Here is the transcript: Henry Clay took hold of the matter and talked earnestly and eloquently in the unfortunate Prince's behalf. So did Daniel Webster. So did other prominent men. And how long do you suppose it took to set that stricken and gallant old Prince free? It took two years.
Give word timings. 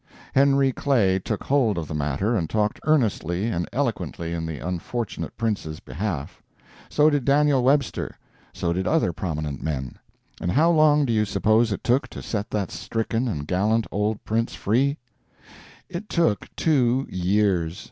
Henry 0.33 0.71
Clay 0.71 1.19
took 1.19 1.43
hold 1.43 1.77
of 1.77 1.87
the 1.87 1.93
matter 1.93 2.35
and 2.35 2.49
talked 2.49 2.79
earnestly 2.85 3.45
and 3.45 3.69
eloquently 3.71 4.33
in 4.33 4.47
the 4.47 4.57
unfortunate 4.57 5.37
Prince's 5.37 5.79
behalf. 5.79 6.41
So 6.89 7.11
did 7.11 7.23
Daniel 7.23 7.61
Webster. 7.63 8.17
So 8.51 8.73
did 8.73 8.87
other 8.87 9.13
prominent 9.13 9.61
men. 9.61 9.99
And 10.41 10.53
how 10.53 10.71
long 10.71 11.05
do 11.05 11.13
you 11.13 11.23
suppose 11.23 11.71
it 11.71 11.83
took 11.83 12.07
to 12.07 12.23
set 12.23 12.49
that 12.49 12.71
stricken 12.71 13.27
and 13.27 13.45
gallant 13.45 13.85
old 13.91 14.23
Prince 14.25 14.55
free? 14.55 14.97
It 15.87 16.09
took 16.09 16.47
two 16.55 17.05
years. 17.07 17.79